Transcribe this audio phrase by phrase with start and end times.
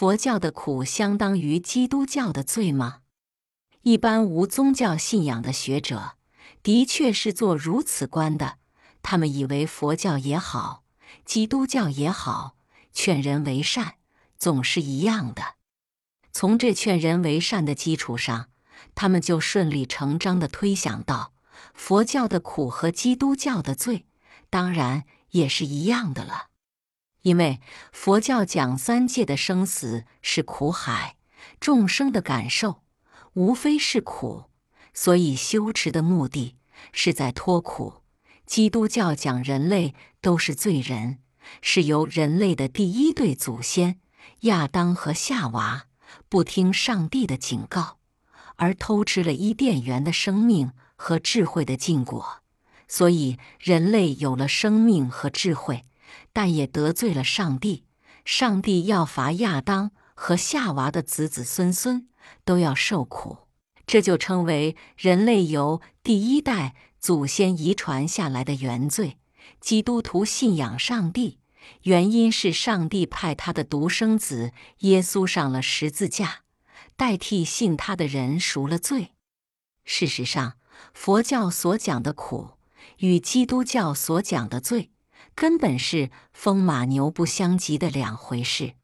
[0.00, 3.00] 佛教的苦相当于基督教的罪吗？
[3.82, 6.12] 一般无宗教信仰的学者
[6.62, 8.56] 的确是做如此观的。
[9.02, 10.84] 他们以为佛教也好，
[11.26, 12.56] 基督教也好，
[12.94, 13.96] 劝人为善
[14.38, 15.56] 总是一样的。
[16.32, 18.48] 从这劝人为善的基础上，
[18.94, 21.34] 他们就顺理成章地推想到，
[21.74, 24.06] 佛教的苦和基督教的罪，
[24.48, 26.46] 当然也是一样的了。
[27.22, 27.60] 因为
[27.92, 31.16] 佛教讲三界的生死是苦海，
[31.60, 32.82] 众生的感受
[33.34, 34.44] 无非是苦，
[34.94, 36.56] 所以修持的目的
[36.92, 38.02] 是在脱苦。
[38.46, 41.18] 基督教讲人类都是罪人，
[41.62, 44.00] 是由人类的第一对祖先
[44.40, 45.86] 亚当和夏娃
[46.28, 47.98] 不听上帝的警告，
[48.56, 52.40] 而偷吃了伊甸园的生命和智慧的禁果，
[52.88, 55.84] 所以人类有了生命和智慧。
[56.32, 57.84] 但也得罪了上帝，
[58.24, 62.08] 上帝要罚亚当和夏娃的子子孙孙
[62.44, 63.38] 都要受苦，
[63.86, 69.18] 这就称为人类由第一代祖先遗传下来的原罪。
[69.60, 71.38] 基督徒信仰上帝，
[71.82, 76.40] 原因是上帝派他的独生子耶稣上了十字架，
[76.96, 79.12] 代替信他的人赎了罪。
[79.84, 80.54] 事实上，
[80.94, 82.50] 佛教所讲的苦
[82.98, 84.90] 与基督教所讲的罪。
[85.34, 88.74] 根本是风马牛不相及的两回事。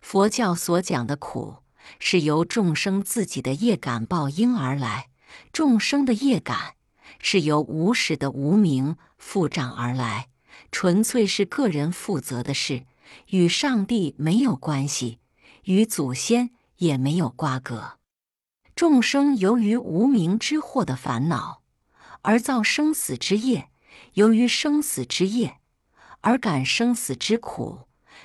[0.00, 1.56] 佛教所讲的苦，
[1.98, 5.08] 是由众生自己的业感报应而来；
[5.52, 6.74] 众生的业感
[7.18, 10.28] 是由无始的无名负障而来，
[10.70, 12.84] 纯粹是个人负责的事，
[13.30, 15.18] 与上帝没有关系，
[15.64, 17.98] 与祖先也没有瓜葛。
[18.76, 21.62] 众生由于无名之祸的烦恼，
[22.22, 23.70] 而造生死之业；
[24.14, 25.56] 由于生死之业。
[26.20, 27.80] 而感生死之苦，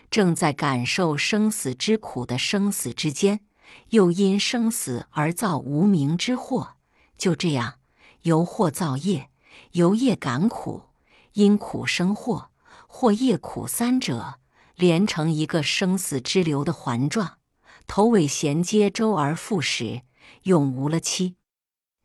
[0.09, 3.41] 正在感受生死之苦的生死之间，
[3.89, 6.75] 又因生死而造无名之祸。
[7.17, 7.75] 就这样，
[8.23, 9.30] 由祸造业，
[9.73, 10.90] 由业感苦，
[11.34, 12.50] 因苦生祸，
[12.88, 14.39] 或业苦三者
[14.75, 17.38] 连成一个生死之流的环状，
[17.85, 20.01] 头尾衔接，周而复始，
[20.44, 21.35] 永无了期。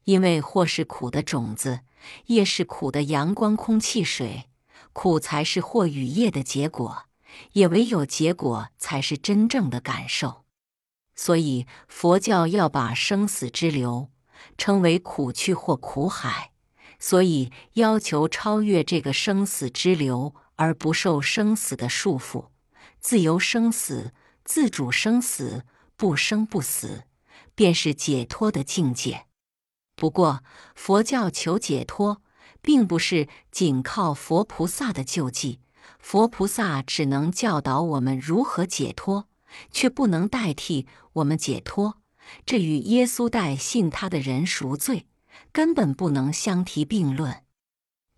[0.04, 1.80] 因为祸是苦的种子，
[2.26, 4.47] 业是苦的阳光、空气、水。
[5.00, 7.04] 苦才是或与业的结果，
[7.53, 10.44] 也唯有结果才是真正的感受。
[11.14, 14.10] 所以佛教要把生死之流
[14.56, 16.50] 称为苦趣或苦海，
[16.98, 22.48] 所以要求超越这个生死之流，而不受生死的束缚，
[22.98, 24.12] 自由生死、
[24.44, 25.62] 自主生死、
[25.97, 27.04] 不生不死，
[27.54, 29.26] 便是解脱的境界。
[29.94, 30.42] 不过
[30.75, 32.20] 佛教求解脱。
[32.62, 35.60] 并不是仅靠佛菩萨的救济，
[35.98, 39.28] 佛菩萨只能教导我们如何解脱，
[39.70, 41.98] 却不能代替我们解脱。
[42.44, 45.06] 这与耶稣代信他的人赎罪，
[45.50, 47.42] 根本不能相提并论。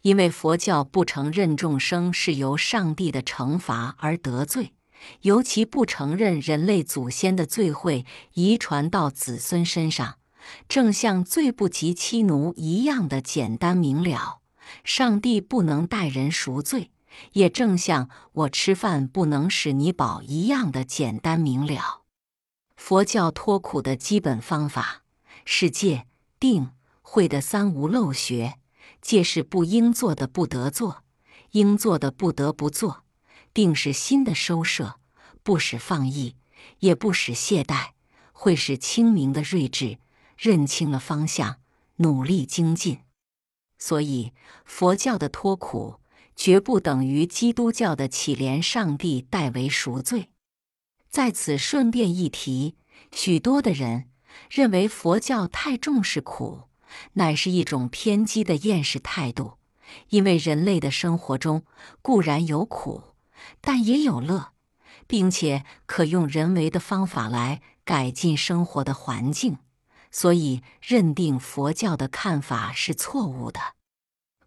[0.03, 4.72] 因为佛教不承认众生是由上帝的惩罚而得罪，
[5.21, 10.20] 尤其不承认人类祖先的罪会遗传到子孙身上。
[10.69, 14.41] 正像罪不及妻奴一样的简单明了，
[14.84, 16.91] 上帝不能代人赎罪，
[17.33, 22.03] 也正像我吃饭不能使你饱一样的简单明了。
[22.77, 25.03] 佛教脱苦的基本方法
[25.45, 26.06] 是戒、
[26.39, 26.71] 定、
[27.03, 28.57] 慧的三无漏学。
[29.03, 31.05] 戒是不应做的不得做，
[31.53, 33.05] 应做的不得不做；
[33.55, 34.97] 定是心的收摄，
[35.43, 36.37] 不使放逸，
[36.81, 37.93] 也不使懈怠；
[38.33, 39.97] 慧是清明的睿智。
[40.41, 41.56] 认清了方向，
[41.97, 43.01] 努力精进。
[43.78, 44.33] 所以，
[44.65, 45.97] 佛教的脱苦
[46.34, 50.31] 绝不等于基督教的乞怜上帝代为赎罪。
[51.11, 52.77] 在此顺便一提，
[53.12, 54.09] 许多的人
[54.49, 56.62] 认为佛教太重视苦，
[57.15, 59.59] 乃是一种偏激的厌世态度。
[60.09, 61.65] 因为人类的生活中
[62.01, 63.03] 固然有苦，
[63.61, 64.53] 但也有乐，
[65.07, 69.59] 并且可用人为的方法来改进生活的环境。
[70.10, 73.60] 所以，认定佛教的看法是错误的。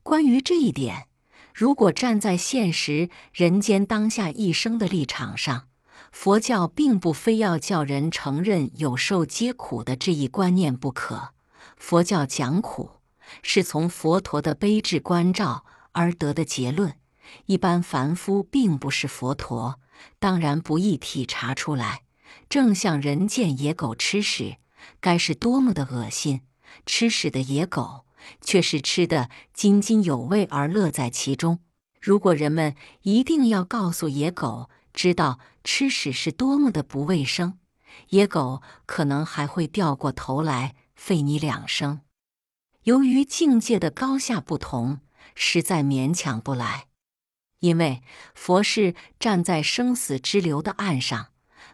[0.04, 1.08] 关于这一点，
[1.54, 5.70] 如果站在现实人间当下一生的立场上，
[6.12, 11.30] 佛教并不非要叫人承认有受皆苦的这一观念不可。
[11.78, 13.00] 佛教讲苦，
[13.42, 16.98] 是从佛陀的悲智关照而得的结论。
[17.46, 19.80] 一般凡夫并不是佛陀，
[20.20, 22.04] 当然不易体察出来。
[22.50, 24.58] 正像人见野狗吃屎。
[25.00, 26.42] 该是多么的恶心！
[26.86, 28.06] 吃屎的野狗
[28.42, 31.60] 却是吃得津津有味而乐在其中。
[32.02, 37.60] 如果人们一定要告诉野狗知道吃屎是多么的不卫生，
[38.10, 42.02] 野狗可能还会掉过头来吠你两声。
[42.84, 45.00] 由于境界的高下不同，
[45.36, 46.88] 实在勉强不来。
[47.60, 48.02] 因为
[48.36, 51.28] 佛是站在生死之流的岸上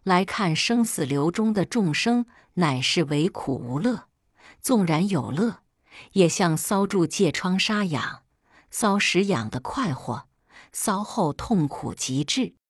[0.04, 2.26] 来看生死流中的众生，
[2.56, 4.06] 乃是唯苦无乐。
[4.62, 5.60] 纵然有乐，
[6.14, 8.24] 也像搔住疥疮瘙痒，
[8.72, 10.28] 搔时痒的快活，
[10.74, 12.60] 搔后痛苦极致。